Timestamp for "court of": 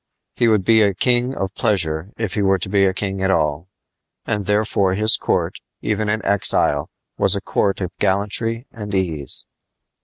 7.41-7.95